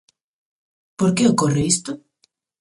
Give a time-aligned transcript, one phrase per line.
[0.99, 1.91] Por que ocorre isto?